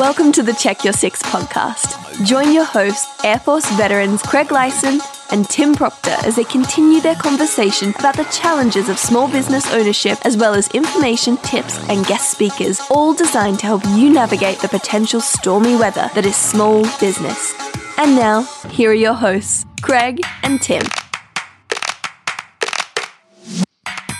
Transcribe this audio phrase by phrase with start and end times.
[0.00, 2.24] Welcome to the Check Your Six podcast.
[2.24, 4.98] Join your hosts, Air Force veterans Craig Lyson
[5.30, 10.18] and Tim Proctor, as they continue their conversation about the challenges of small business ownership,
[10.24, 14.68] as well as information, tips, and guest speakers, all designed to help you navigate the
[14.68, 17.54] potential stormy weather that is small business.
[17.98, 20.80] And now, here are your hosts, Craig and Tim.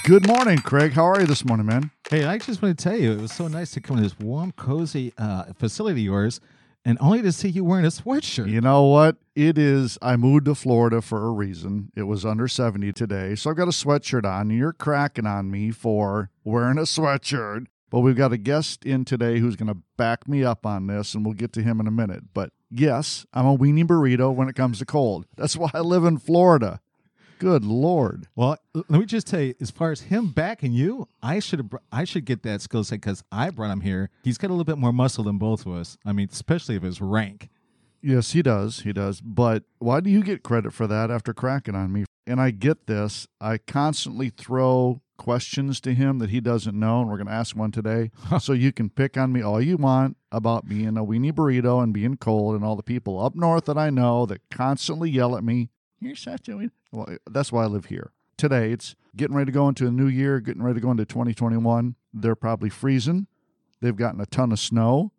[0.05, 0.93] Good morning, Craig.
[0.93, 1.91] How are you this morning, man?
[2.09, 4.19] Hey, I just want to tell you, it was so nice to come to this
[4.19, 6.41] warm, cozy uh, facility of yours,
[6.87, 8.49] and only to see you wearing a sweatshirt.
[8.49, 9.17] You know what?
[9.37, 9.99] It is.
[10.01, 11.93] I moved to Florida for a reason.
[11.95, 14.51] It was under 70 today, so I've got a sweatshirt on.
[14.51, 17.67] And you're cracking on me for wearing a sweatshirt.
[17.91, 21.15] But we've got a guest in today who's going to back me up on this,
[21.15, 22.33] and we'll get to him in a minute.
[22.33, 25.27] But yes, I'm a weenie burrito when it comes to cold.
[25.37, 26.81] That's why I live in Florida.
[27.41, 28.29] Good lord.
[28.37, 31.81] Well, let me just tell you, as far as him backing you, I should have,
[31.91, 34.11] I should get that skill set because I brought him here.
[34.23, 35.97] He's got a little bit more muscle than both of us.
[36.05, 37.49] I mean, especially of his rank.
[38.03, 38.81] Yes, he does.
[38.81, 39.23] He does.
[39.23, 42.05] But why do you get credit for that after cracking on me?
[42.27, 43.27] And I get this.
[43.41, 47.57] I constantly throw questions to him that he doesn't know, and we're going to ask
[47.57, 48.11] one today.
[48.39, 51.95] so you can pick on me all you want about being a weenie burrito and
[51.95, 55.43] being cold, and all the people up north that I know that constantly yell at
[55.43, 55.71] me.
[56.03, 56.71] You're such a weenie.
[56.93, 58.13] Well, that's why I live here.
[58.37, 61.05] Today, it's getting ready to go into a new year, getting ready to go into
[61.05, 61.95] 2021.
[62.13, 63.27] They're probably freezing.
[63.81, 65.13] They've gotten a ton of snow.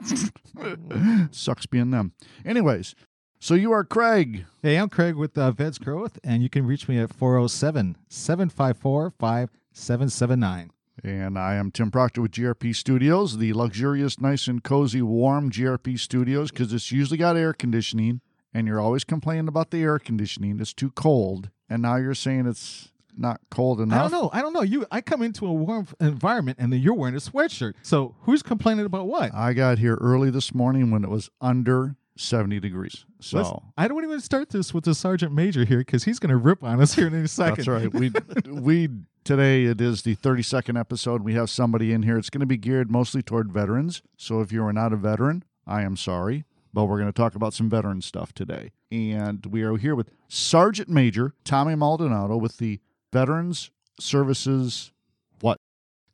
[1.30, 2.12] Sucks being them.
[2.44, 2.94] Anyways,
[3.38, 4.44] so you are Craig.
[4.62, 9.10] Hey, I'm Craig with uh, Vets Growth, and you can reach me at 407 754
[9.18, 10.70] 5779.
[11.04, 15.98] And I am Tim Proctor with GRP Studios, the luxurious, nice and cozy, warm GRP
[15.98, 18.22] Studios, because it's usually got air conditioning,
[18.56, 20.58] and you're always complaining about the air conditioning.
[20.60, 23.98] It's too cold, and now you're saying it's not cold enough.
[23.98, 24.30] I don't know.
[24.32, 24.62] I don't know.
[24.62, 27.74] You, I come into a warm environment, and then you're wearing a sweatshirt.
[27.82, 29.34] So who's complaining about what?
[29.34, 33.04] I got here early this morning when it was under 70 degrees.
[33.20, 36.30] So Let's- I don't even start this with the sergeant major here because he's going
[36.30, 37.56] to rip on us here in a second.
[37.56, 37.92] That's right.
[37.92, 38.10] We
[38.50, 38.88] we
[39.24, 41.22] today it is the 32nd episode.
[41.22, 42.16] We have somebody in here.
[42.16, 44.00] It's going to be geared mostly toward veterans.
[44.16, 46.44] So if you are not a veteran, I am sorry,
[46.76, 48.70] but we're going to talk about some veteran stuff today.
[48.92, 52.80] And we are here with Sergeant Major Tommy Maldonado with the
[53.14, 54.92] Veterans Services
[55.40, 55.56] what?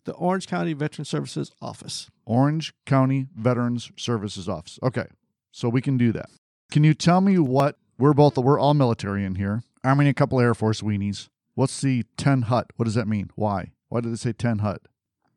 [0.04, 2.10] the Orange County Veteran Services Office.
[2.24, 4.78] Orange County Veterans Services Office.
[4.84, 5.06] Okay.
[5.50, 6.30] So we can do that.
[6.70, 9.64] Can you tell me what we're both we're all military in here.
[9.82, 11.28] Army and a couple Air Force weenies.
[11.56, 12.70] What's the 10 hut?
[12.76, 13.30] What does that mean?
[13.34, 13.72] Why?
[13.88, 14.82] Why did it say 10 hut?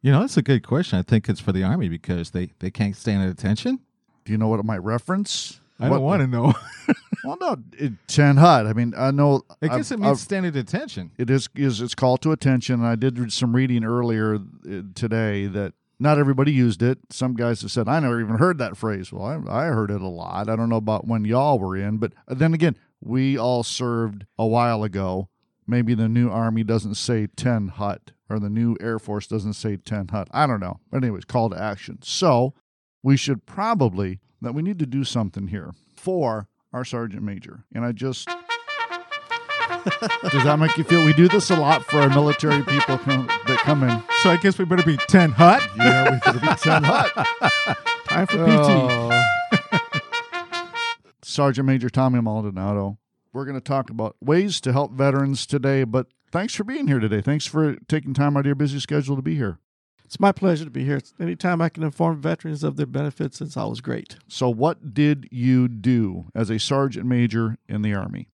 [0.03, 0.99] You know, that's a good question.
[0.99, 3.79] I think it's for the Army because they, they can't stand at attention.
[4.25, 5.59] Do you know what it might reference?
[5.79, 6.53] I What- don't want to know.
[7.23, 8.67] Well, no, it, 10 hut.
[8.67, 9.41] I mean, I know.
[9.59, 11.09] I guess I've- it means I've- stand at attention.
[11.17, 12.75] it is is it's call to attention.
[12.75, 16.99] And I did some reading earlier uh, today that not everybody used it.
[17.09, 19.11] Some guys have said I never even heard that phrase.
[19.11, 20.49] Well, I, I heard it a lot.
[20.49, 24.45] I don't know about when y'all were in, but then again, we all served a
[24.45, 25.27] while ago.
[25.65, 29.77] Maybe the new army doesn't say ten hut, or the new Air Force doesn't say
[29.77, 30.27] ten hut.
[30.29, 30.79] I don't know.
[30.91, 31.97] But anyways, call to action.
[32.03, 32.53] So
[33.05, 37.63] we should probably that we need to do something here for our sergeant major.
[37.73, 38.27] And I just
[40.27, 43.27] does that make you feel we do this a lot for our military people come,
[43.45, 44.01] that come in?
[44.23, 45.61] So I guess we better be 10 hut.
[45.77, 47.11] Yeah, we could be 10 hut.
[48.07, 48.49] Time for PT.
[48.49, 49.21] Oh.
[51.21, 52.97] Sergeant Major Tommy Maldonado.
[53.33, 56.99] We're going to talk about ways to help veterans today, but thanks for being here
[56.99, 57.21] today.
[57.21, 59.59] Thanks for taking time out of your busy schedule to be here.
[60.05, 61.01] It's my pleasure to be here.
[61.19, 64.17] Anytime I can inform veterans of their benefits, it's always great.
[64.27, 68.29] So, what did you do as a sergeant major in the Army?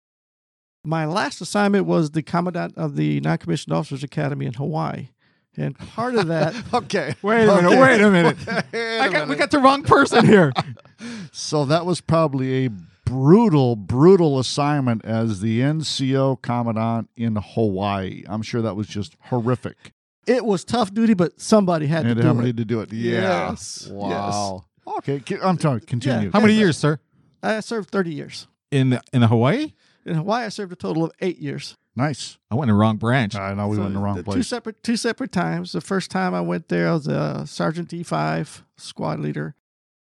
[0.84, 5.10] My last assignment was the commandant of the Non-Commissioned Officers Academy in Hawaii.
[5.56, 7.16] And part of that, Okay.
[7.22, 7.80] Wait a minute.
[7.80, 8.38] Wait a minute.
[8.74, 10.52] I got, we got the wrong person here.
[11.32, 12.70] So that was probably a
[13.06, 18.24] brutal, brutal assignment as the NCO commandant in Hawaii.
[18.28, 19.94] I'm sure that was just horrific.
[20.28, 22.58] It was tough duty, but somebody had And to do somebody it.
[22.58, 22.92] to do it.
[22.94, 23.50] Yeah.
[23.52, 24.66] Yes, Wow.
[24.98, 25.20] Okay.
[25.20, 25.82] ke- I'm sorry.
[25.82, 26.32] Continue.
[26.32, 27.00] How many years, sir?
[27.44, 28.48] I served 30 years.
[28.72, 29.74] In in Hawaii?
[30.06, 31.76] In Hawaii, I served a total of eight years.
[31.96, 32.38] Nice.
[32.50, 33.36] I went in the wrong branch.
[33.36, 34.48] I know we So went in the wrong Two place.
[34.48, 35.72] separate, two separate times.
[35.74, 39.56] The first time I went there, I was a Sergeant D5 squad leader.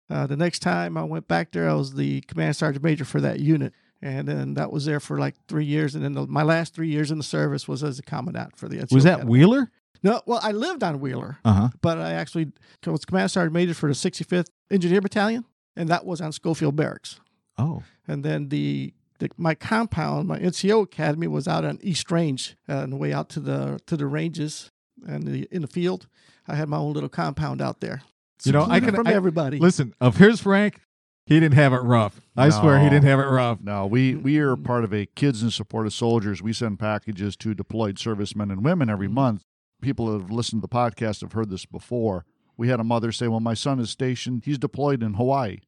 [0.09, 3.19] Uh, the next time I went back there, I was the command sergeant major for
[3.21, 5.95] that unit, and then that was there for like three years.
[5.95, 8.69] And then the, my last three years in the service was as a commandant for
[8.69, 8.77] the.
[8.77, 9.31] NCO Was that Academy.
[9.31, 9.71] Wheeler?
[10.03, 11.69] No, well, I lived on Wheeler, Uh huh.
[11.81, 12.51] but I actually
[12.85, 15.45] was command sergeant major for the 65th Engineer Battalion,
[15.75, 17.19] and that was on Schofield Barracks.
[17.57, 17.83] Oh.
[18.07, 22.77] And then the, the my compound, my NCO academy was out on East Range, uh,
[22.77, 24.71] on the way out to the to the ranges
[25.07, 26.07] and the in the field.
[26.47, 28.01] I had my own little compound out there.
[28.43, 29.57] You know, I can from I- everybody.
[29.57, 30.79] Listen, of his Frank,
[31.25, 32.21] he didn't have it rough.
[32.37, 33.59] I swear he didn't have it rough.
[33.61, 36.41] No, we we are part of a Kids in Support of Soldiers.
[36.43, 39.43] We send packages to deployed servicemen and women every month.
[39.81, 42.25] People that have listened to the podcast have heard this before.
[42.57, 44.43] We had a mother say, "Well, my son is stationed.
[44.45, 45.59] He's deployed in Hawaii."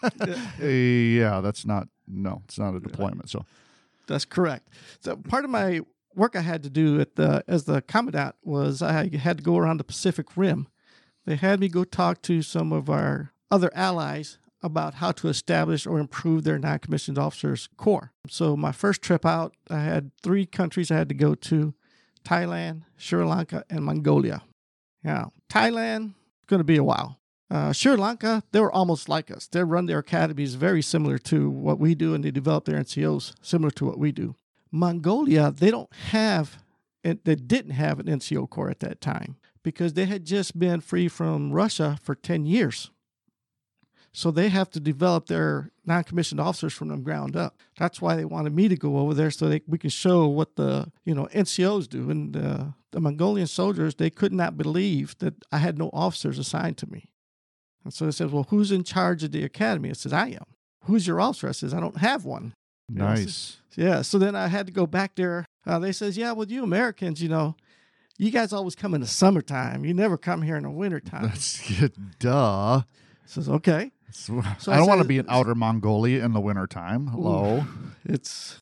[0.62, 1.88] Eh, yeah, that's not.
[2.06, 3.28] No, it's not a deployment.
[3.30, 3.44] So
[4.06, 4.68] That's correct.
[5.00, 5.80] So part of my
[6.14, 9.56] work I had to do at the as the commandant was I had to go
[9.56, 10.68] around the Pacific Rim.
[11.26, 15.86] They had me go talk to some of our other allies about how to establish
[15.86, 18.12] or improve their non-commissioned officers corps.
[18.28, 21.74] So my first trip out, I had three countries I had to go to:
[22.28, 24.42] Thailand, Sri Lanka, and Mongolia.
[25.02, 26.14] Now, Thailand
[26.46, 27.18] going to be a while.
[27.50, 29.46] Uh, Sri Lanka, they were almost like us.
[29.46, 33.32] They run their academies very similar to what we do, and they develop their NCOs
[33.40, 34.34] similar to what we do.
[34.70, 36.62] Mongolia, they don't have,
[37.02, 41.08] they didn't have an NCO corps at that time because they had just been free
[41.08, 42.90] from Russia for 10 years.
[44.18, 47.56] So they have to develop their non-commissioned officers from the ground up.
[47.78, 50.56] That's why they wanted me to go over there so they, we can show what
[50.56, 52.10] the you know NCOs do.
[52.10, 56.78] And uh, the Mongolian soldiers they could not believe that I had no officers assigned
[56.78, 57.12] to me.
[57.84, 60.46] And so they said, "Well, who's in charge of the academy?" I said, "I am."
[60.86, 61.48] Who's your officer?
[61.48, 62.54] I says, "I don't have one."
[62.90, 63.58] nice.
[63.76, 64.02] Yeah.
[64.02, 65.46] So then I had to go back there.
[65.64, 67.54] Uh, they says, "Yeah, well, you Americans, you know,
[68.16, 69.84] you guys always come in the summertime.
[69.84, 71.92] You never come here in the wintertime." That's good.
[72.18, 72.82] duh.
[73.24, 77.08] Says, "Okay." So, So I don't want to be in outer Mongolia in the wintertime.
[77.08, 77.64] Hello.
[78.04, 78.58] It's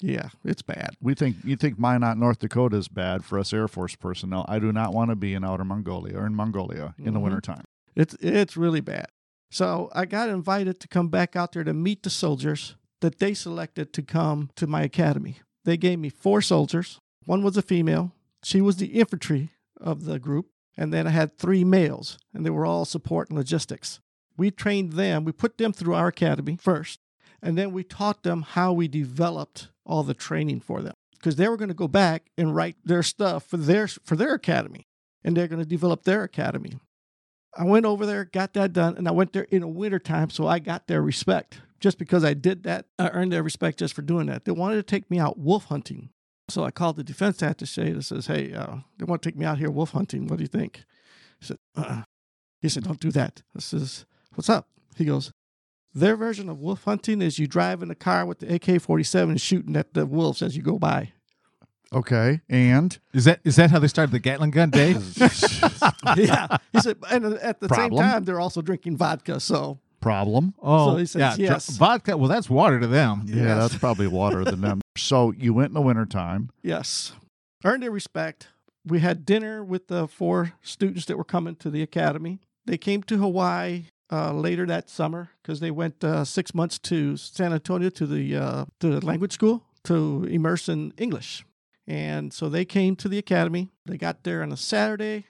[0.00, 0.90] yeah, it's bad.
[1.00, 4.44] We think you think Minot, North Dakota is bad for us Air Force personnel.
[4.48, 7.24] I do not want to be in outer Mongolia or in Mongolia in the Mhm.
[7.24, 7.64] wintertime.
[7.96, 9.06] It's it's really bad.
[9.50, 13.34] So I got invited to come back out there to meet the soldiers that they
[13.34, 15.38] selected to come to my academy.
[15.64, 16.98] They gave me four soldiers.
[17.24, 18.12] One was a female.
[18.44, 19.50] She was the infantry
[19.80, 20.46] of the group.
[20.76, 23.98] And then I had three males, and they were all support and logistics.
[24.38, 27.00] We trained them, we put them through our academy first,
[27.42, 30.94] and then we taught them how we developed all the training for them.
[31.14, 34.34] Because they were going to go back and write their stuff for their for their
[34.34, 34.86] academy,
[35.24, 36.78] and they're going to develop their academy.
[37.56, 40.46] I went over there, got that done, and I went there in the wintertime, so
[40.46, 41.60] I got their respect.
[41.80, 44.44] Just because I did that, I earned their respect just for doing that.
[44.44, 46.10] They wanted to take me out wolf hunting.
[46.48, 49.44] So I called the defense attache that says, Hey, uh, they want to take me
[49.44, 50.26] out here wolf hunting.
[50.26, 50.84] What do you think?
[51.40, 52.02] He said, uh
[52.60, 53.42] He said, Don't do that.
[53.56, 54.06] I says,
[54.38, 54.68] What's up?
[54.94, 55.32] He goes,
[55.92, 59.30] Their version of wolf hunting is you drive in a car with the AK 47
[59.32, 61.10] and shooting at the wolves as you go by.
[61.92, 64.92] Okay, and Is that is that how they started the Gatling gun day?
[66.16, 66.56] yeah.
[66.72, 68.00] He said, And at the Problem?
[68.00, 69.40] same time, they're also drinking vodka.
[69.40, 70.54] So problem.
[70.62, 71.70] Oh, So he says yeah, dr- yes.
[71.76, 72.16] vodka.
[72.16, 73.22] Well, that's water to them.
[73.26, 73.58] Yeah, Yes.
[73.70, 74.80] that's probably water than them.
[74.96, 76.50] So you went in the wintertime.
[76.62, 77.12] Yes.
[77.64, 78.46] Earned their respect.
[78.84, 82.38] We had dinner with the four students that were coming to the academy.
[82.66, 87.16] They came to Hawaii uh, later that summer because they went uh, six months to
[87.16, 91.44] San Antonio to the uh, to the language school to immerse in English.
[91.86, 93.70] And so they came to the academy.
[93.86, 95.24] They got there on a Saturday.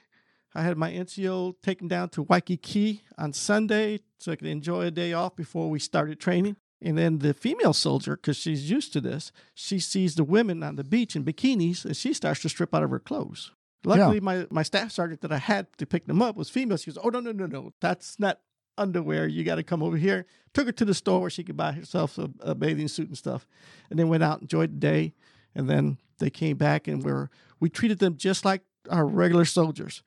[0.53, 4.91] I had my NCO taken down to Waikiki on Sunday so I could enjoy a
[4.91, 6.57] day off before we started training.
[6.81, 10.75] And then the female soldier, because she's used to this, she sees the women on
[10.75, 13.51] the beach in bikinis and she starts to strip out of her clothes.
[13.85, 16.77] Luckily, my, my staff sergeant that I had to pick them up was female.
[16.77, 17.73] She goes, Oh, no, no, no, no.
[17.79, 18.39] That's not
[18.79, 19.27] underwear.
[19.27, 20.25] You got to come over here.
[20.53, 23.17] Took her to the store where she could buy herself a, a bathing suit and
[23.17, 23.47] stuff.
[23.89, 25.13] And then went out, and enjoyed the day.
[25.53, 30.03] And then they came back and we're, we treated them just like our regular soldiers.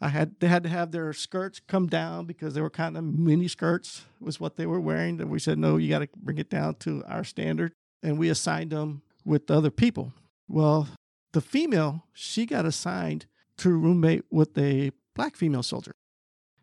[0.00, 3.04] I had they had to have their skirts come down because they were kind of
[3.04, 5.20] mini skirts was what they were wearing.
[5.20, 7.72] And we said, no, you got to bring it down to our standard.
[8.02, 10.12] And we assigned them with other people.
[10.48, 10.88] Well,
[11.32, 13.26] the female she got assigned
[13.58, 15.92] to roommate with a black female soldier.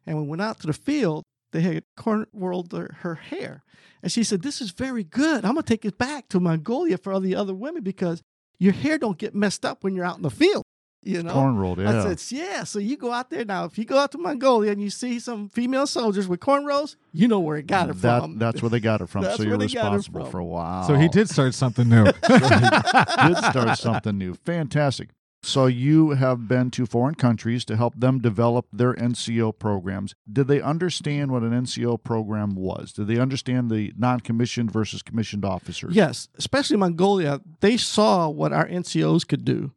[0.06, 3.64] And we went out to the field, they had cornrowed her, her hair.
[4.04, 5.46] And she said, This is very good.
[5.46, 8.24] I'm gonna take it back to Mongolia for all the other women because
[8.60, 10.64] your hair don't get messed up when you're out in the field.
[11.04, 11.34] You know?
[11.34, 12.14] Cornrowed, I yeah.
[12.14, 12.64] said, yeah.
[12.64, 13.66] So you go out there now.
[13.66, 17.28] If you go out to Mongolia and you see some female soldiers with cornrows, you
[17.28, 18.38] know where it got it that, from.
[18.38, 19.24] that's where they got it from.
[19.24, 20.86] That's so you're where they got it responsible for a while.
[20.86, 22.04] So he did start something new.
[22.28, 24.36] did start something new.
[24.36, 25.10] Fantastic.
[25.44, 30.14] So you have been to foreign countries to help them develop their NCO programs.
[30.32, 32.94] Did they understand what an NCO program was?
[32.94, 35.96] Did they understand the non-commissioned versus commissioned officers?
[35.96, 39.72] Yes, especially Mongolia, they saw what our NCOs could do.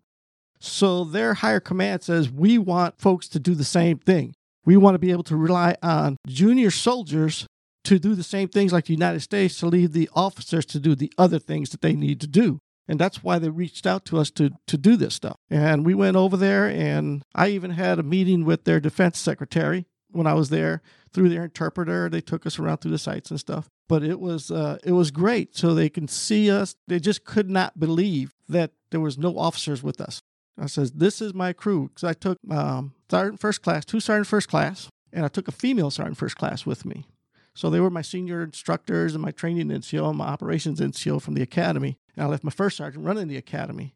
[0.61, 4.35] So their higher command says, we want folks to do the same thing.
[4.67, 7.47] We want to be able to rely on junior soldiers
[7.85, 10.95] to do the same things like the United States to leave the officers to do
[10.95, 12.59] the other things that they need to do.
[12.87, 15.37] And that's why they reached out to us to, to do this stuff.
[15.49, 19.87] And we went over there, and I even had a meeting with their defense secretary
[20.11, 22.09] when I was there through their interpreter.
[22.09, 23.69] They took us around through the sites and stuff.
[23.89, 25.57] But it was uh, it was great.
[25.57, 26.77] So they can see us.
[26.87, 30.23] They just could not believe that there was no officers with us.
[30.59, 34.27] I says, "This is my crew." Because I took um, sergeant first class, two sergeant
[34.27, 37.07] first class, and I took a female sergeant first class with me.
[37.55, 41.35] So they were my senior instructors and my training NCO and my operations NCO from
[41.35, 41.99] the academy.
[42.17, 43.95] And I left my first sergeant running the academy,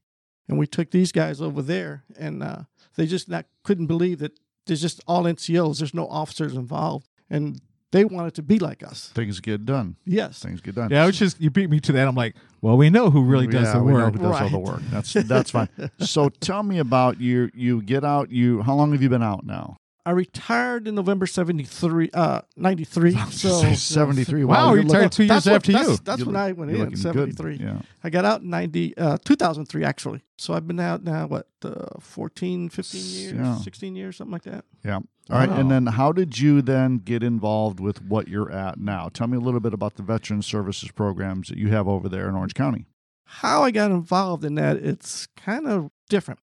[0.48, 2.62] and we took these guys over there, and uh,
[2.96, 5.78] they just not couldn't believe that there's just all NCOs.
[5.78, 7.60] There's no officers involved, and
[7.90, 9.10] they wanted to be like us.
[9.14, 9.96] Things get done.
[10.04, 10.40] Yes.
[10.40, 10.90] Things get done.
[10.90, 12.06] Yeah, I was just you beat me to that.
[12.06, 14.14] I'm like, well, we know who really does yeah, the we know work.
[14.14, 14.80] who does all the work.
[14.90, 15.68] That's that's fine.
[16.00, 17.50] So tell me about you.
[17.54, 18.30] You get out.
[18.30, 19.76] You how long have you been out now?
[20.08, 23.12] I retired in November 73, uh, 93.
[23.30, 24.42] So seventy three.
[24.42, 25.96] Wow, you're you retired two years That's after that's, you.
[26.02, 27.36] That's You're when look- I went in, looking good.
[27.36, 27.56] 73.
[27.56, 27.80] Yeah.
[28.02, 30.22] I got out in 90, uh, 2003, actually.
[30.38, 33.58] So I've been out now, what, uh, 14, 15 years, Yeah.
[33.58, 34.64] 16 years, something like that.
[34.82, 34.94] Yeah.
[34.94, 35.50] All right.
[35.50, 39.10] And then how did you then get involved with what you're at now?
[39.12, 42.30] Tell me a little bit about the veteran services programs that you have over there
[42.30, 42.86] in Orange County.
[43.26, 46.40] How I got involved in that, it's kind of different.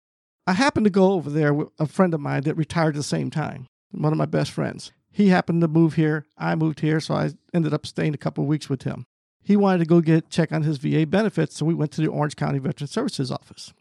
[0.47, 3.03] I happened to go over there with a friend of mine that retired at the
[3.03, 4.91] same time, one of my best friends.
[5.11, 6.25] He happened to move here.
[6.37, 9.05] I moved here, so I ended up staying a couple of weeks with him.
[9.41, 12.07] He wanted to go get check on his VA benefits, so we went to the
[12.07, 13.73] Orange County Veteran Services office.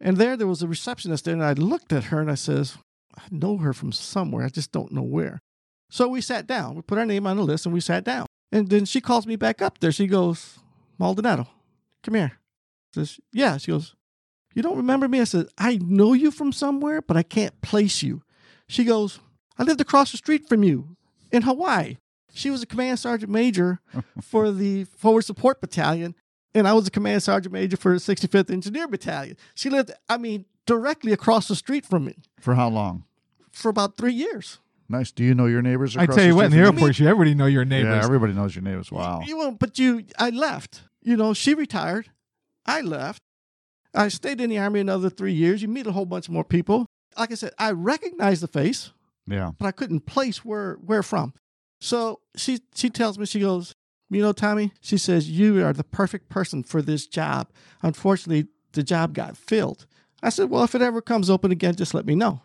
[0.00, 2.78] And there, there was a receptionist there, and I looked at her and I says,
[3.16, 4.44] "I know her from somewhere.
[4.44, 5.40] I just don't know where."
[5.90, 6.76] So we sat down.
[6.76, 8.26] We put our name on the list, and we sat down.
[8.50, 9.92] And then she calls me back up there.
[9.92, 10.58] She goes,
[10.98, 11.48] "Maldonado,
[12.02, 12.38] come here."
[12.94, 13.94] says, "Yeah." She goes,
[14.54, 18.02] "You don't remember me?" I said, "I know you from somewhere, but I can't place
[18.02, 18.22] you."
[18.68, 19.20] She goes,
[19.58, 20.96] "I lived across the street from you
[21.32, 21.96] in Hawaii."
[22.32, 23.80] She was a command sergeant major
[24.22, 26.14] for the forward support battalion,
[26.54, 29.36] and I was a command sergeant major for the 65th Engineer Battalion.
[29.54, 33.04] She lived, I mean, directly across the street from me For how long?
[33.50, 34.58] for about three years.
[34.88, 35.10] Nice.
[35.10, 35.96] Do you know your neighbors?
[35.96, 37.96] I tell you what, in the airport, you everybody know your neighbors.
[37.96, 38.90] Yeah, everybody knows your neighbors.
[38.90, 39.22] Wow.
[39.26, 40.82] You won't, but you, I left.
[41.02, 42.10] You know, she retired.
[42.64, 43.22] I left.
[43.94, 45.62] I stayed in the army another three years.
[45.62, 46.86] You meet a whole bunch more people.
[47.16, 48.92] Like I said, I recognize the face,
[49.26, 49.52] Yeah.
[49.58, 51.32] but I couldn't place where where from.
[51.80, 53.72] So she she tells me she goes,
[54.10, 54.72] you know, Tommy.
[54.80, 57.48] She says you are the perfect person for this job.
[57.82, 59.86] Unfortunately, the job got filled.
[60.22, 62.42] I said, well, if it ever comes open again, just let me know.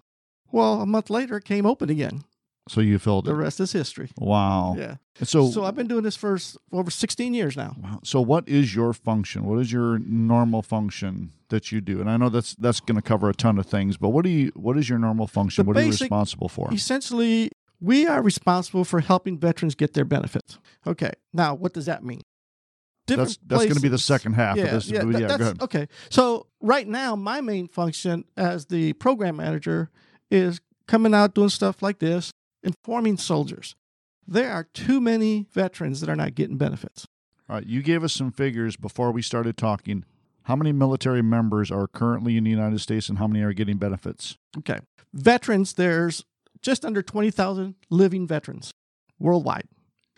[0.51, 2.23] Well, a month later, it came open again.
[2.69, 4.09] So you filled The rest is history.
[4.17, 4.75] Wow.
[4.77, 4.95] Yeah.
[5.23, 6.37] So, So I've been doing this for
[6.71, 7.75] over 16 years now.
[7.77, 7.99] Wow.
[8.03, 9.45] So what is your function?
[9.45, 11.99] What is your normal function that you do?
[11.99, 14.29] And I know that's that's going to cover a ton of things, but what do
[14.29, 15.65] you what is your normal function?
[15.65, 16.73] The what are you responsible for?
[16.73, 17.51] Essentially,
[17.81, 20.57] we are responsible for helping veterans get their benefits.
[20.87, 21.11] Okay.
[21.33, 22.21] Now, what does that mean?
[23.07, 24.89] That's that's going to be the second half yeah, of this.
[24.89, 25.61] Yeah, Yeah, that- go ahead.
[25.61, 25.87] Okay.
[26.09, 29.89] So right now, my main function as the program manager
[30.31, 33.75] is coming out doing stuff like this, informing soldiers.
[34.25, 37.07] There are too many veterans that are not getting benefits.
[37.49, 40.05] All right, you gave us some figures before we started talking.
[40.43, 43.77] How many military members are currently in the United States, and how many are getting
[43.77, 44.37] benefits?
[44.57, 44.79] Okay.
[45.13, 46.23] Veterans, there's
[46.61, 48.71] just under 20,000 living veterans
[49.19, 49.67] worldwide.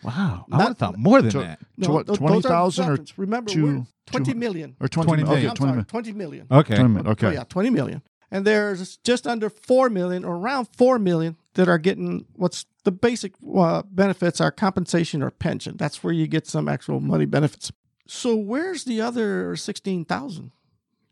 [0.02, 1.58] Wow, I would have thought more than So- that.
[1.82, 3.18] To what, those- those are 20,000 or veterans.
[3.18, 4.32] Remember, two- we're 20
[4.80, 5.50] or 20, 20 okay, million.
[5.50, 6.46] I'm 20 sorry, 20 million.
[6.50, 7.26] Okay, 20 million, Okay.
[7.26, 8.02] Oh, yeah, 20 million.
[8.30, 12.90] And there's just under 4 million or around 4 million that are getting what's the
[12.92, 15.76] basic uh, benefits are compensation or pension.
[15.76, 17.70] That's where you get some actual money benefits.
[18.06, 20.52] So where's the other 16,000?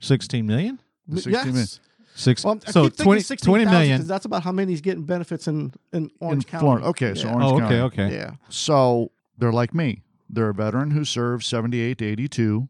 [0.01, 0.81] sixteen million.
[1.09, 1.69] The 16 million.
[2.17, 2.45] Six.
[2.45, 3.99] Well, so keep 20, 16,000 20 million.
[4.01, 6.63] 'cause That's about how many is getting benefits in, in in Orange County.
[6.63, 6.87] Florida.
[6.87, 7.35] Okay, so Yeah.
[7.35, 7.77] Orange Oh, County.
[7.81, 8.15] okay, okay.
[8.17, 8.31] Yeah.
[8.49, 10.03] So they're like me.
[10.31, 12.69] They're a veteran who served 78 to 82.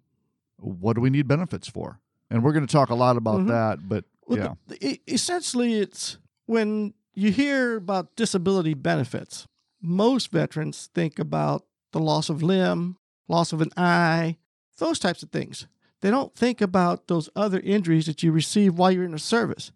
[0.57, 2.01] What do we need benefits for?
[2.31, 3.49] And we're going to talk a lot about Mhm.
[3.49, 4.55] that, but Well, yeah.
[4.67, 9.47] the- essentially, it's when you hear about disability benefits,
[9.81, 12.97] most veterans think about the loss of limb,
[13.29, 14.39] loss of an eye,
[14.79, 15.67] those types of things.
[16.01, 19.73] They don't think about those other injuries that you receive while you're in the service.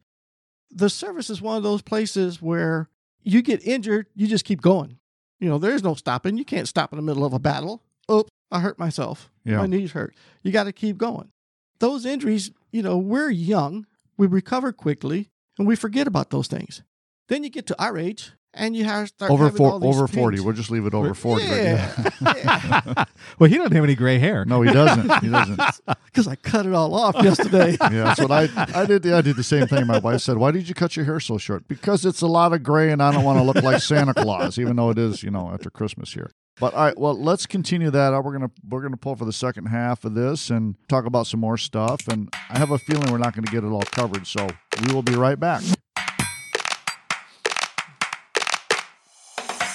[0.71, 2.88] The service is one of those places where
[3.23, 4.99] you get injured, you just keep going.
[5.40, 6.37] You know, there's no stopping.
[6.37, 7.83] You can't stop in the middle of a battle.
[8.11, 9.31] Oops, I hurt myself.
[9.45, 9.59] Yeah.
[9.59, 10.14] My knees hurt.
[10.43, 11.31] You got to keep going.
[11.78, 13.87] Those injuries, you know, we're young,
[14.18, 16.82] we recover quickly, and we forget about those things.
[17.28, 19.94] Then you get to our age, and you have start Over having four, all these
[19.94, 20.40] over 40.
[20.40, 21.44] We'll just leave it over 40.
[21.44, 23.04] right Yeah, yeah.
[23.38, 24.44] well, he doesn't have any gray hair.
[24.44, 25.22] No, he doesn't.
[25.22, 25.60] He doesn't.
[26.06, 27.76] Because I cut it all off yesterday.
[27.80, 29.06] Yeah, that's what I I did.
[29.06, 29.87] I did the same thing.
[29.87, 32.52] My wife said, "Why did you cut your hair so short?" Because it's a lot
[32.52, 35.22] of gray, and I don't want to look like Santa Claus, even though it is,
[35.22, 36.32] you know, after Christmas here.
[36.61, 38.12] But all right, well, let's continue that.
[38.25, 41.38] We're gonna we're gonna pull for the second half of this and talk about some
[41.38, 42.09] more stuff.
[42.09, 44.49] And I have a feeling we're not going to get it all covered, so
[44.85, 45.62] we will be right back.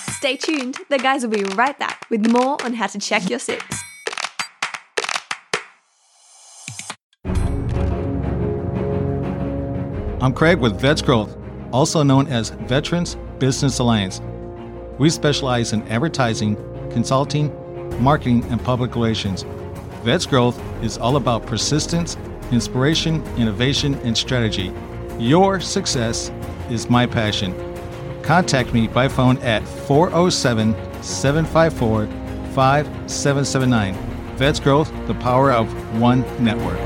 [0.10, 3.40] Stay tuned, the guys will be right back with more on how to check your
[3.40, 3.66] six.
[10.22, 11.36] I'm Craig with Vets Growth,
[11.74, 14.22] also known as Veterans Business Alliance.
[14.98, 16.56] We specialize in advertising,
[16.94, 17.52] consulting,
[18.02, 19.44] marketing, and public relations.
[20.04, 22.18] Vets Growth is all about persistence,
[22.52, 24.72] inspiration, innovation, and strategy.
[25.18, 26.32] Your success
[26.70, 27.54] is my passion.
[28.22, 30.74] Contact me by phone at 407
[31.04, 32.08] 754
[32.54, 33.96] 5779.
[34.38, 35.68] Vets Growth, the power of
[36.00, 36.80] one network.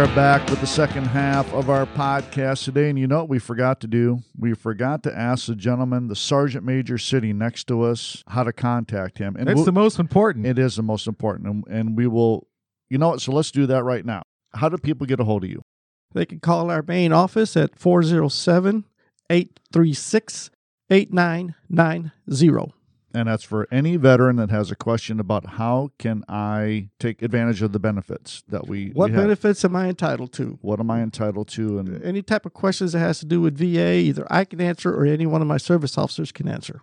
[0.00, 2.88] Are back with the second half of our podcast today.
[2.88, 4.20] And you know what we forgot to do?
[4.34, 8.52] We forgot to ask the gentleman, the sergeant major sitting next to us, how to
[8.54, 9.36] contact him.
[9.38, 10.46] And it's we'll- the most important.
[10.46, 11.48] it is the most important.
[11.48, 12.48] And, and we will,
[12.88, 13.20] you know what?
[13.20, 14.22] So let's do that right now.
[14.54, 15.60] How do people get a hold of you?
[16.14, 18.86] They can call our main office at 407
[19.28, 20.50] 836
[20.88, 22.72] 8990.
[23.12, 27.60] And that's for any veteran that has a question about how can I take advantage
[27.60, 29.24] of the benefits that we, What we have.
[29.24, 30.58] benefits am I entitled to?
[30.62, 31.78] What am I entitled to?
[31.80, 34.94] And Any type of questions that has to do with VA, either I can answer
[34.94, 36.82] or any one of my service officers can answer.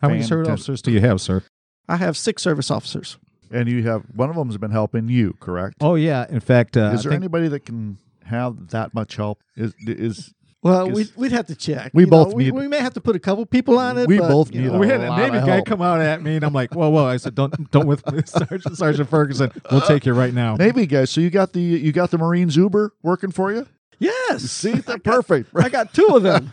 [0.00, 1.42] How many service officers do you have, sir?
[1.88, 3.18] I have six service officers.
[3.52, 5.74] and you have one of them has been helping you, correct?
[5.82, 6.24] Oh yeah.
[6.30, 9.42] In fact, uh, is there think- anybody that can have that much help?
[9.56, 11.90] Is is Well, we'd, we'd have to check.
[11.94, 13.96] We You know, both we, need- we may have to put a couple people on
[13.96, 14.06] it.
[14.06, 15.66] We but, both you need know, a we had a lot Navy of guy help.
[15.66, 18.20] come out at me, and I'm like, "Whoa, whoa!" I said, "Don't, don't with me,
[18.26, 19.50] Sergeant Sergeant Ferguson.
[19.70, 21.08] We'll take you right now." Navy guys?
[21.10, 23.66] So you got the you got the Marines Uber working for you?
[23.98, 24.42] Yes.
[24.44, 25.50] See, they're perfect.
[25.54, 26.52] I got two of them.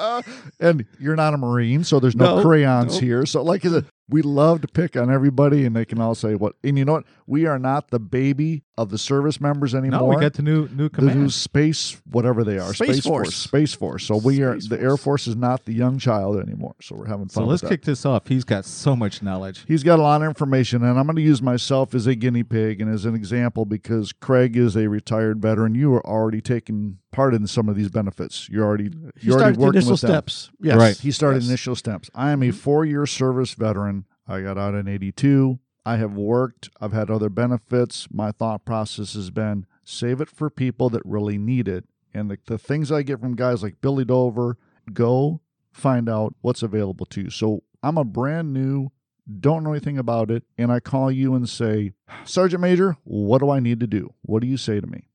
[0.60, 3.02] and you're not a Marine, so there's no, No, crayons nope.
[3.02, 3.26] here.
[3.26, 6.34] So, like I said, we love to pick on everybody, and they can all say
[6.34, 6.54] what.
[6.62, 7.04] And you know what?
[7.26, 10.00] We are not the baby of the service members anymore.
[10.00, 11.16] no, we got the new new command.
[11.16, 13.04] the new space, whatever they are, Space Force.
[13.04, 13.36] Force.
[13.36, 14.04] Space Force.
[14.04, 16.76] So we are Space the Air Force is not the young child anymore.
[16.80, 17.48] So we're having so fun.
[17.48, 17.76] let's with that.
[17.78, 18.28] kick this off.
[18.28, 19.64] He's got so much knowledge.
[19.66, 22.44] He's got a lot of information, and I'm going to use myself as a guinea
[22.44, 25.74] pig and as an example because Craig is a retired veteran.
[25.74, 28.48] You are already taking part in some of these benefits.
[28.48, 30.10] You're already you're already started working initial with them.
[30.10, 30.50] steps.
[30.60, 30.76] Yes.
[30.76, 30.96] Right.
[30.98, 31.48] He started Yes.
[31.48, 32.10] initial steps.
[32.14, 34.04] I am a four year service veteran.
[34.28, 35.58] I got out in 82.
[35.84, 36.68] I have worked.
[36.80, 38.08] I've had other benefits.
[38.12, 41.84] My thought process has been save it for people that really need it.
[42.12, 44.58] And the, the things I get from guys like Billy Dover,
[44.92, 45.40] go
[45.72, 47.30] find out what's available to you.
[47.30, 48.90] So I'm a brand new,
[49.40, 50.42] don't know anything about it.
[50.58, 51.92] And I call you and say,
[52.24, 54.12] Sergeant Major, what do I need to do?
[54.22, 55.08] What do you say to me?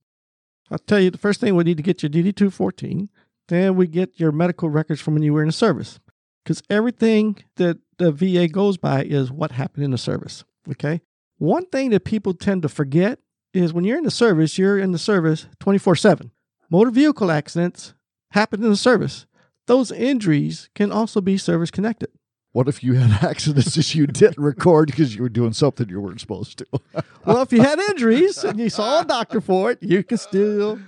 [0.71, 3.09] I'll tell you the first thing we need to get your DD 214.
[3.49, 5.99] Then we get your medical records from when you were in the service.
[6.43, 10.43] Because everything that the VA goes by is what happened in the service.
[10.69, 11.01] Okay.
[11.37, 13.19] One thing that people tend to forget
[13.53, 16.31] is when you're in the service, you're in the service 24 7.
[16.69, 17.93] Motor vehicle accidents
[18.31, 19.25] happen in the service.
[19.67, 22.09] Those injuries can also be service connected.
[22.53, 26.01] What if you had accidents that you didn't record because you were doing something you
[26.01, 26.65] weren't supposed to?
[27.25, 30.79] Well, if you had injuries and you saw a doctor for it, you can still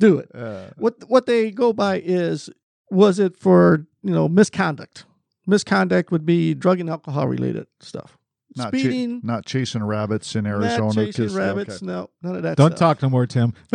[0.00, 0.30] do it.
[0.34, 2.48] Uh, what what they go by is
[2.90, 5.04] was it for you know misconduct
[5.46, 8.16] misconduct would be drug and alcohol related stuff
[8.56, 10.94] not cha- speeding not chasing rabbits in not Arizona.
[10.94, 11.86] chasing 'cause- rabbits okay.
[11.86, 12.98] no none of that Don't stuff.
[12.98, 13.52] talk no more, Tim.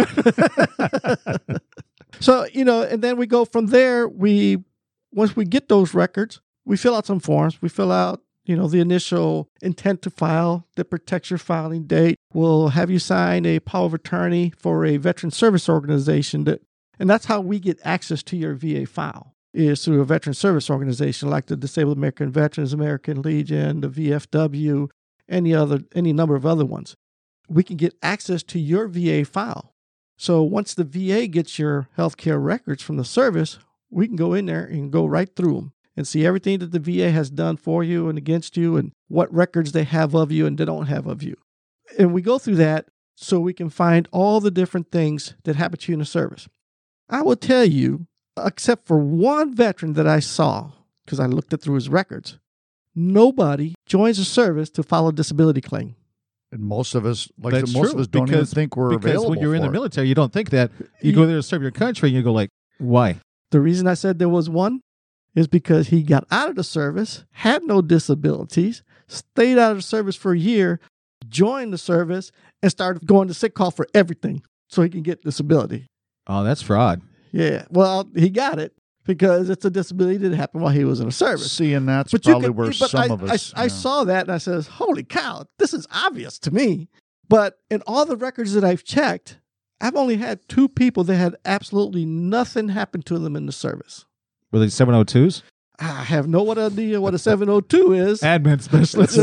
[2.20, 4.58] so you know and then we go from there we
[5.14, 7.62] once we get those records we fill out some forms.
[7.62, 12.16] We fill out you know the initial intent to file that protects your filing date.
[12.34, 16.62] We'll have you sign a power of attorney for a veteran service organization that
[17.00, 20.70] and that's how we get access to your va file is through a veteran service
[20.70, 24.90] organization like the disabled american veterans american legion the vfw
[25.28, 26.96] any other any number of other ones.
[27.48, 29.74] We can get access to your va file.
[30.18, 33.58] So once the VA gets your healthcare records from the service,
[33.90, 36.80] we can go in there and go right through them and see everything that the
[36.80, 40.46] VA has done for you and against you and what records they have of you
[40.46, 41.36] and they don't have of you.
[41.98, 42.86] And we go through that
[43.18, 46.48] so we can find all the different things that happen to you in the service.
[47.10, 48.08] I will tell you,
[48.42, 50.72] except for one veteran that I saw,
[51.04, 52.40] because I looked it through his records,
[52.96, 55.96] nobody joins the service to file a disability claim.
[56.54, 58.92] And most of us, like That's most true, of us, don't because- even think we're
[58.92, 59.30] because available.
[59.32, 59.72] when you're in the it.
[59.72, 60.72] military, you don't think that.
[61.02, 63.20] You go there to serve your country, and you go like, "Why?"
[63.52, 64.80] The reason I said there was one
[65.36, 69.84] is because he got out of the service, had no disabilities, stayed out of the
[69.84, 70.80] service for a year,
[71.28, 75.22] joined the service, and started going to sick call for everything so he can get
[75.22, 75.88] disability.
[76.28, 77.02] Oh, that's fraud.
[77.32, 78.74] Yeah, well, he got it
[79.06, 81.52] because it's a disability that happened while he was in the service.
[81.52, 83.54] See, and that's But probably can, where but some I, of us.
[83.56, 86.90] I, I saw that and I says, "Holy cow, this is obvious to me."
[87.28, 89.40] But in all the records that I've checked,
[89.80, 94.06] I've only had two people that had absolutely nothing happen to them in the service.
[94.52, 95.44] Were they 702s?
[95.82, 98.22] I have no idea what a 702 is.
[98.22, 99.18] Admin specialist.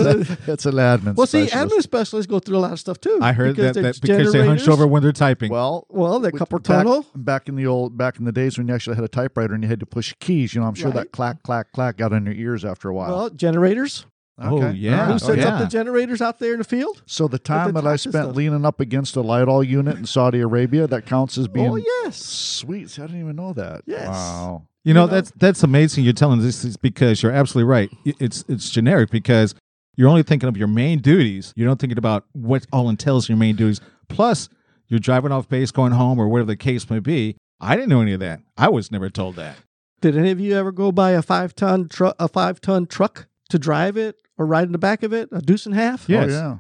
[0.49, 1.15] It's an admin.
[1.17, 1.75] well, see, specialist.
[1.77, 3.19] admin specialists go through a lot of stuff too.
[3.21, 5.53] I heard that, that because they hunch over when they're typing.
[5.53, 7.07] Well, Well, couple back, tunnel.
[7.15, 9.63] back in the old back in the days when you actually had a typewriter and
[9.63, 10.55] you had to push keys.
[10.55, 11.01] You know, I'm sure Right.
[11.01, 13.11] that clack clack clack got in your ears after a while.
[13.11, 14.07] Well, generators.
[14.39, 14.95] Oh, yeah.
[14.95, 15.05] Uh-huh.
[15.05, 15.21] Who right.
[15.21, 15.49] sets yeah.
[15.49, 17.03] up the generators out there in the field?
[17.07, 18.37] So the time the that I spent stuff.
[18.37, 21.77] leaning up against a Lidol unit in Saudi Arabia, that counts as oh, being oh
[21.77, 22.17] yes.
[22.17, 22.91] sweet.
[22.91, 23.83] See, I didn't even know that.
[23.87, 24.09] Yes.
[24.09, 24.67] Wow.
[24.87, 25.15] You know, You know?
[25.15, 26.05] that's that's amazing.
[26.05, 27.91] You're telling this is because you're absolutely right.
[28.05, 29.55] It's it's generic because
[29.97, 31.53] you're only thinking of your main duties.
[31.57, 33.81] You're not thinking about what all entails your main duties.
[34.09, 34.49] Plus,
[34.87, 37.37] you're driving off base, going home, or whatever the case may be.
[37.61, 38.41] I didn't know any of that.
[38.57, 39.57] I was never told that.
[40.01, 43.27] Did any of you ever go buy a five ton truck, a five ton truck
[43.49, 46.09] to drive it or ride in the back of it, a deuce and a half?
[46.09, 46.31] Yes.
[46.31, 46.57] Oh, yeah.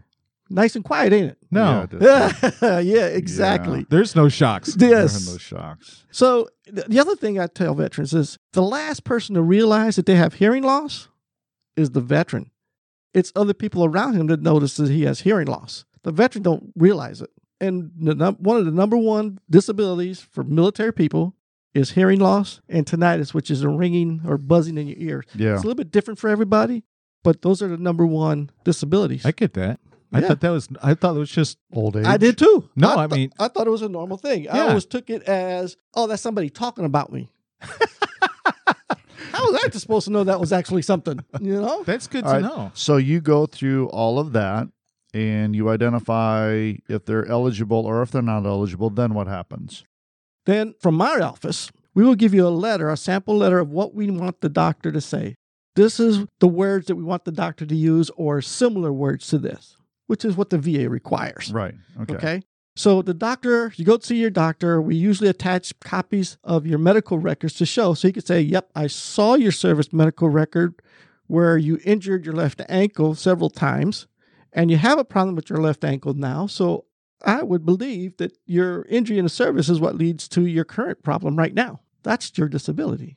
[0.49, 1.39] Nice and quiet, ain't it?
[1.51, 2.63] No, Yeah, it is.
[2.87, 3.85] yeah, exactly.
[3.91, 4.75] there's no shocks.
[4.75, 5.29] There are Yes.
[5.31, 6.05] no shocks.
[6.13, 10.07] So th- the other thing I tell veterans is the last person to realize that
[10.07, 11.09] they have hearing loss
[11.77, 12.51] is the veteran.
[13.13, 15.85] It's other people around him that notice that he has hearing loss.
[16.05, 17.31] The veteran don't realize it.
[17.61, 21.35] And the num- one of the number one disabilities for military people
[21.75, 25.25] is hearing loss and tinnitus, which is a ringing or buzzing in your ears.
[25.35, 25.55] Yeah.
[25.55, 26.85] It's a little bit different for everybody,
[27.25, 29.25] but those are the number one disabilities.
[29.27, 29.81] I get that.
[30.17, 30.29] I Yeah.
[30.29, 30.69] thought that was.
[30.83, 31.59] I thought it was just.
[31.73, 32.07] Old age.
[32.07, 32.69] I did too.
[32.77, 34.49] No, I th- mean- I thought it was a normal thing.
[34.49, 37.31] I always took it as, oh, that's somebody talking about me.
[39.33, 41.19] How was I supposed to know that was actually something?
[41.41, 41.83] You know?
[41.87, 42.43] That's good All to right.
[42.43, 42.71] know.
[42.75, 44.69] So you go through all of that
[45.13, 49.85] and you identify if they're eligible or if they're not eligible, then what happens?
[50.47, 53.95] Then from my office, we will give you a letter, a sample letter of what
[53.95, 55.35] we want the doctor to say.
[55.75, 59.39] This is the words that we want the doctor to use, or similar words to
[59.39, 59.77] this,
[60.07, 61.53] which is what the VA requires.
[61.53, 61.75] Right.
[62.03, 62.15] Okay.
[62.15, 62.43] Okay.
[62.77, 64.83] So the doctor, you go to see your doctor.
[64.83, 68.71] We usually attach copies of your medical records to show, so he could say, "Yep,
[68.75, 70.75] I saw your service medical record
[71.27, 74.07] where you injured your left ankle several times,
[74.53, 76.85] and you have a problem with your left ankle now." So
[77.25, 81.03] I would believe that your injury in the service is what leads to your current
[81.03, 81.81] problem right now.
[82.03, 83.17] That's your disability.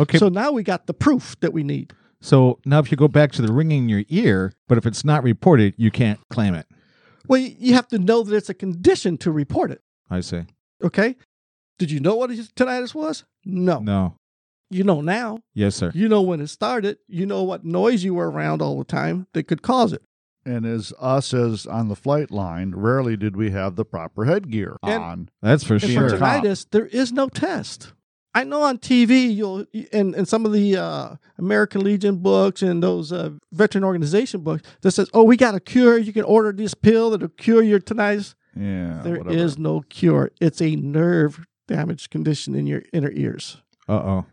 [0.00, 0.18] Okay.
[0.18, 1.92] So, So now we got the proof that we need.
[2.22, 5.22] Now, if you go back to the ringing in your ear, but if it's not
[5.22, 6.66] reported, you can't claim it.
[7.26, 9.82] Well, you have to know that it's a condition to report it.
[10.10, 10.42] I see.
[10.82, 11.16] Okay.
[11.78, 13.24] Did you know what tinnitus was?
[13.44, 13.78] No.
[13.80, 14.16] No.
[14.70, 15.38] You know now.
[15.54, 15.92] Yes, sir.
[15.94, 16.98] You know when it started.
[17.06, 20.02] You know what noise you were around all the time that could cause it.
[20.44, 24.76] And as us as on the flight line, rarely did we have the proper headgear
[24.82, 25.28] And- on.
[25.42, 26.10] That's for And sure.
[26.10, 27.92] for tinnitus, there is no test.
[28.34, 32.82] I know on TV, you'll and, and some of the uh, American Legion books and
[32.82, 35.98] those uh, veteran organization books that says, "Oh, we got a cure.
[35.98, 39.00] You can order this pill that'll cure your tinnitus." Yeah.
[39.02, 39.60] There is whatever.
[39.60, 40.30] no cure.
[40.40, 43.62] It's a nerve damage condition in your inner ears.
[43.88, 44.26] Uh oh.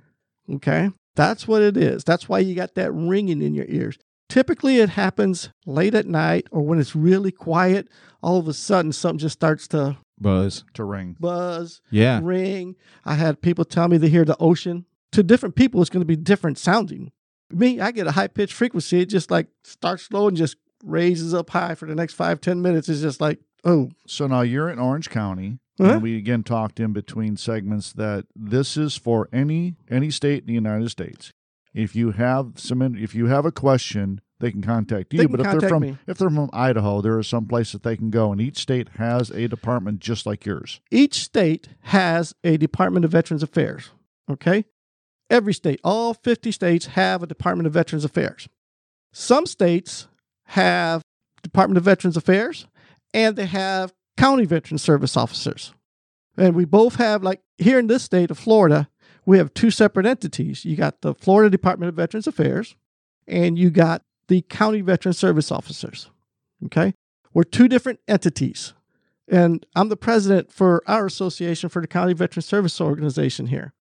[0.55, 0.91] Okay.
[1.15, 2.03] That's what it is.
[2.03, 3.97] That's why you got that ringing in your ears.
[4.29, 7.87] Typically, it happens late at night or when it's really quiet.
[8.23, 10.63] All of a sudden, something just starts to Buzz.
[10.73, 11.15] to ring.
[11.19, 12.19] buzz, Yeah.
[12.23, 12.75] ring.
[13.03, 14.85] I had people tell me they hear the ocean.
[15.11, 17.11] To different people, it's going to be different sounding.
[17.51, 19.01] Me, I get a high pitched frequency.
[19.01, 22.61] It just like starts slow and just raises up high for the next five, ten
[22.61, 22.89] minutes.
[22.89, 25.59] It's just like, oh, So now you're in Orange County.
[25.79, 25.93] Uh-huh.
[25.93, 30.47] And we again talked in between segments that this is for any any state in
[30.47, 31.33] the United States.
[31.75, 35.19] If you have some if you have a question, they can contact you.
[35.19, 35.97] They can but if they're from me.
[36.07, 38.89] if they're from Idaho, there is some place that they can go, and each state
[38.97, 40.79] has a department just like yours.
[40.89, 43.91] each state has a Department of Veterans Affairs.
[44.31, 44.65] Okay.
[45.29, 48.47] Every state, all 50 states have a Department of Veterans Affairs.
[49.11, 50.07] Some states
[50.45, 51.01] have
[51.41, 52.67] Department of Veterans Affairs
[53.13, 55.73] and they have county veteran service officers.
[56.37, 58.89] And we both have, like here in this state of Florida,
[59.25, 60.65] we have two separate entities.
[60.65, 62.75] You got the Florida Department of Veterans Affairs
[63.27, 66.09] and you got the county veteran service officers.
[66.65, 66.93] Okay.
[67.33, 68.73] We're two different entities.
[69.27, 73.73] And I'm the president for our association for the County Veteran Service Organization here.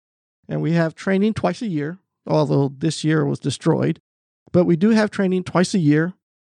[0.49, 3.99] And we have training twice a year, although this year was destroyed.
[4.51, 6.13] But we do have training twice a year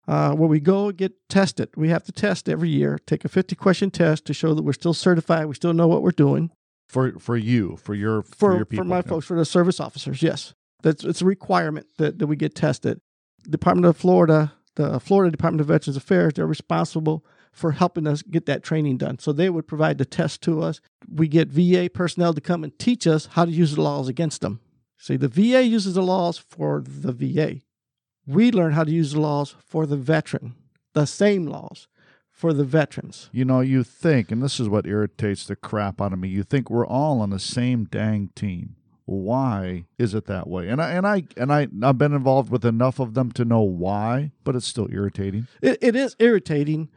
[0.08, 1.70] uh, where we go get tested.
[1.76, 4.74] We have to test every year, take a 50 question test to show that we're
[4.74, 6.52] still certified, we still know what we're doing.
[6.88, 9.02] For for you, for your for, For, your for, my Yeah.
[9.02, 10.54] folks, for the service officers, yes.
[10.84, 13.00] That's it's a requirement that, that we get tested.
[13.50, 18.22] Department of Florida, the uh, Florida Department of Veterans Affairs, they're responsible for helping us
[18.22, 19.18] get that training done.
[19.18, 20.82] So they would provide the test to us.
[21.10, 24.42] We get VA personnel to come and teach us how to use the laws against
[24.42, 24.60] them.
[24.98, 27.62] See, the VA uses the laws for the VA.
[28.28, 30.56] We learn how to use the laws for the veteran,
[30.94, 31.88] the same laws
[32.36, 33.30] for the veterans.
[33.32, 36.28] You know, you think, and this is what irritates the crap out of me.
[36.28, 38.76] You think we're all on the same dang team.
[39.06, 40.68] Why is it that way?
[40.68, 43.62] And I and I and I I've been involved with enough of them to know
[43.62, 45.48] why, but it's still irritating.
[45.62, 46.90] It, it is irritating,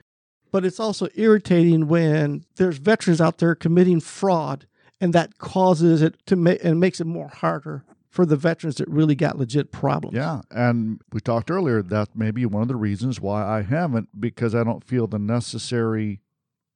[0.51, 4.66] but it's also irritating when there's veterans out there committing fraud,
[5.01, 7.85] and that causes it to make and makes it more harder
[8.18, 10.16] for the veterans that really got legit problems.
[10.16, 14.20] Yeah, and we talked earlier that may be one of the reasons why I haven't
[14.20, 16.20] because I don't feel the necessary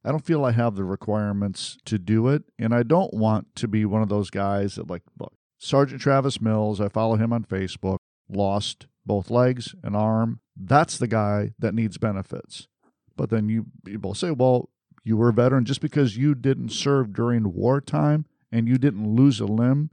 [0.05, 3.67] I don't feel I have the requirements to do it, and I don't want to
[3.67, 5.33] be one of those guys that like look.
[5.59, 7.97] Sergeant Travis Mills, I follow him on Facebook,
[8.29, 10.39] lost both legs, an arm.
[10.57, 12.69] That's the guy that needs benefits.
[13.17, 14.71] But then you people say, well,
[15.03, 19.41] you were a veteran just because you didn't serve during wartime and you didn't lose
[19.41, 19.91] a limb,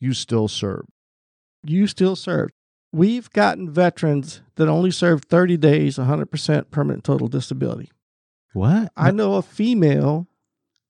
[0.00, 0.86] you still serve.
[1.62, 2.50] You still serve.
[2.92, 7.90] We've gotten veterans that only served 30 days, 100% permanent total disability.
[8.52, 8.90] What?
[8.96, 10.26] I know a female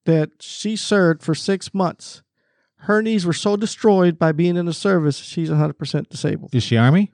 [0.06, 2.22] that she served for six months.
[2.84, 6.54] Her knees were so destroyed by being in the service, she's 100% disabled.
[6.54, 7.12] Is she Army?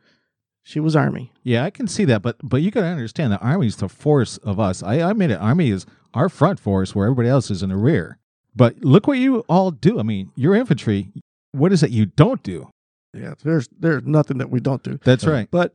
[0.62, 1.32] She was Army.
[1.42, 4.37] Yeah, I can see that, but but you got to understand the Army's the force
[4.38, 4.82] of us.
[4.82, 5.40] I, I made it.
[5.40, 8.18] Army is our front force, where everybody else is in the rear.
[8.54, 10.00] But look what you all do.
[10.00, 11.12] I mean, your infantry.
[11.56, 12.70] What is it you don't do?
[13.14, 14.98] Yeah, there's there's nothing that we don't do.
[15.02, 15.48] That's right.
[15.50, 15.74] But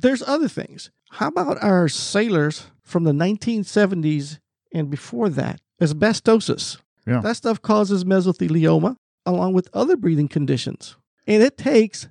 [0.00, 0.90] there's other things.
[1.10, 4.38] How about our sailors from the 1970s
[4.72, 5.60] and before that?
[5.80, 6.78] Asbestosis.
[7.06, 7.20] Yeah.
[7.20, 10.96] That stuff causes mesothelioma along with other breathing conditions.
[11.26, 12.08] And it takes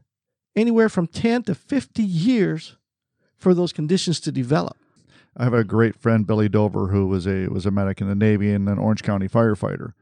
[0.55, 2.77] anywhere from 10 to 50 years
[3.37, 4.77] for those conditions to develop.
[5.37, 8.15] I have a great friend, Billy Dover, who was a was a medic in the
[8.15, 9.93] Navy and an Orange County firefighter.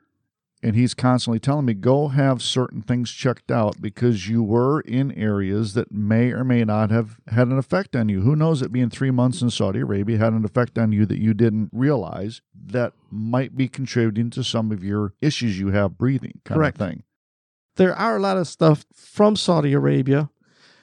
[0.64, 5.12] And he's constantly telling me, go have certain things checked out because you were in
[5.12, 8.22] areas that may or may not have had an effect on you.
[8.22, 11.20] Who knows that being three months in Saudi Arabia had an effect on you that
[11.20, 16.42] you didn't realize that might be contributing to some of your issues you have breathing
[16.44, 16.82] kind Correct.
[16.82, 17.04] of thing.
[17.76, 20.32] There are a lot of stuff from Saudi Arabia,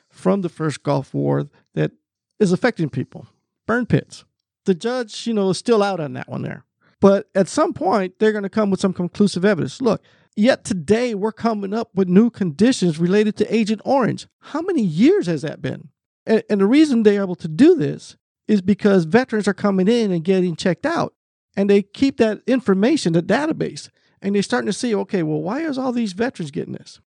[0.09, 1.91] from the first Gulf War, that
[2.39, 3.27] is affecting people.
[3.67, 4.25] Burn pits.
[4.67, 6.65] The judge, you know, is still out on that one there.
[7.05, 9.83] But at some point, they're going to come with some conclusive evidence.
[9.83, 10.03] Look,
[10.37, 14.27] yet today we're coming up with new conditions related to Agent Orange.
[14.39, 15.91] How many years has that been?
[16.25, 18.17] And, and the reason they're able to do this
[18.49, 21.13] is because veterans are coming in and getting checked out,
[21.55, 23.91] and they keep that information, the database,
[24.23, 27.03] and they're starting to see, okay, well, why is all these veterans getting this?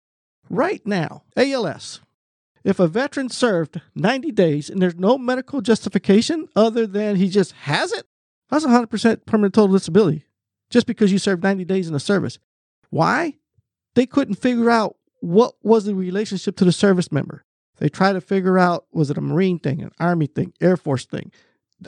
[0.51, 2.03] Right now, ALS.
[2.65, 7.53] If a veteran served 90 days and there's no medical justification other than he just
[7.53, 8.05] has it,
[8.51, 10.25] that's 100% permanent total disability
[10.71, 12.39] just because you served 90 days in the service.
[12.91, 13.35] Why?
[13.95, 17.45] They couldn't figure out what was the relationship to the service member.
[17.79, 21.05] They tried to figure out was it a Marine thing, an Army thing, Air Force
[21.05, 21.31] thing.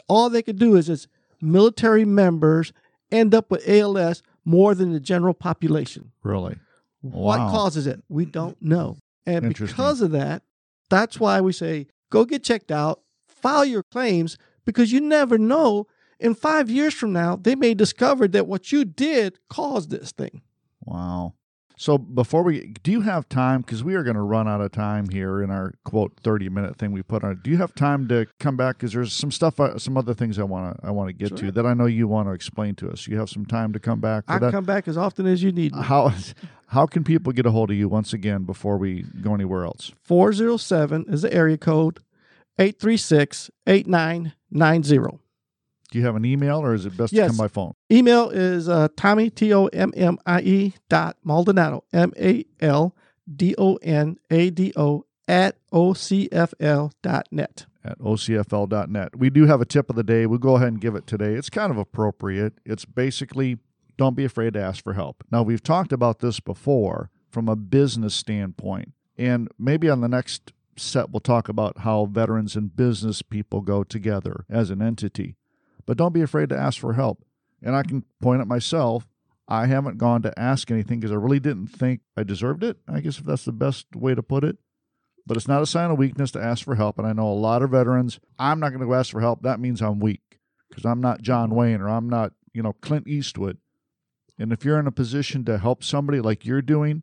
[0.06, 1.08] All they could do is is
[1.40, 2.72] military members
[3.10, 6.12] end up with ALS more than the general population.
[6.22, 6.56] Really?
[7.00, 8.02] What causes it?
[8.08, 8.98] We don't know.
[9.24, 10.42] And because of that,
[10.90, 15.86] that's why we say go get checked out, file your claims, because you never know.
[16.20, 20.42] In five years from now, they may discover that what you did caused this thing.
[20.84, 21.34] Wow.
[21.80, 23.60] So before we, do you have time?
[23.60, 26.76] Because we are going to run out of time here in our quote thirty minute
[26.76, 27.40] thing we put on.
[27.44, 28.78] Do you have time to come back?
[28.78, 31.36] Because there's some stuff, uh, some other things I want to I want to get
[31.36, 33.06] to that I know you want to explain to us.
[33.06, 34.50] You have some time to come back I that.
[34.50, 35.82] come back as often as you need me.
[35.82, 36.12] how
[36.66, 39.92] how can people get a hold of you once again before we go anywhere else?
[40.02, 42.00] 407 is the area code,
[42.58, 45.20] 836 8990.
[45.90, 47.74] Do you have an email or is it best to come by phone?
[47.90, 52.94] Email is uh, Tommy, T O M M I E dot Maldonado, M A L
[53.34, 57.66] D O N A D O, at OCFL dot net.
[57.84, 59.16] at OCFL dot net.
[59.16, 60.26] We do have a tip of the day.
[60.26, 61.34] We'll go ahead and give it today.
[61.34, 62.54] It's kind of appropriate.
[62.64, 63.58] It's basically
[63.96, 65.24] don't be afraid to ask for help.
[65.30, 70.52] Now, we've talked about this before from a business standpoint, and maybe on the next
[70.76, 75.36] set, we'll talk about how veterans and business people go together as an entity.
[75.88, 77.24] But don't be afraid to ask for help.
[77.60, 79.08] And I can point at myself.
[79.48, 82.76] I haven't gone to ask anything because I really didn't think I deserved it.
[82.86, 84.58] I guess if that's the best way to put it
[85.28, 86.98] but it's not a sign of weakness to ask for help.
[86.98, 89.42] And I know a lot of veterans, I'm not going to go ask for help.
[89.42, 93.06] That means I'm weak because I'm not John Wayne or I'm not, you know, Clint
[93.06, 93.58] Eastwood.
[94.38, 97.02] And if you're in a position to help somebody like you're doing,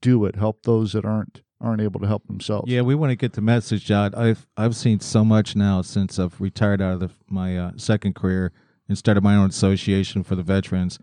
[0.00, 0.36] do it.
[0.36, 2.70] Help those that aren't aren't able to help themselves.
[2.70, 4.16] Yeah, we want to get the message out.
[4.16, 8.14] I've I've seen so much now since I've retired out of the, my uh, second
[8.14, 8.52] career
[8.88, 10.98] and started my own association for the veterans.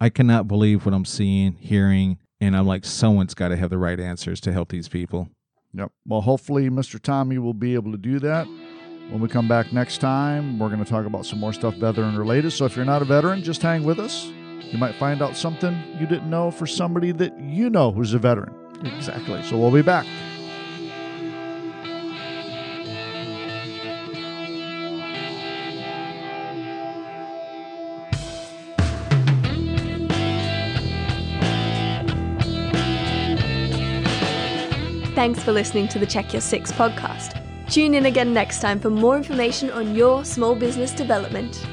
[0.00, 3.78] I cannot believe what I'm seeing, hearing, and I'm like, someone's got to have the
[3.78, 5.30] right answers to help these people.
[5.72, 5.90] Yep.
[6.06, 7.00] Well, hopefully, Mr.
[7.00, 8.46] Tommy will be able to do that.
[9.10, 12.16] When we come back next time, we're going to talk about some more stuff veteran
[12.16, 12.50] related.
[12.50, 14.26] So if you're not a veteran, just hang with us.
[14.26, 18.18] You might find out something you didn't know for somebody that you know who's a
[18.18, 18.52] veteran.
[18.84, 19.42] Exactly.
[19.42, 20.06] So we'll be back.
[35.14, 37.42] Thanks for listening to the Check Your Six podcast.
[37.68, 41.66] Tune in again next time for more information on your small business development.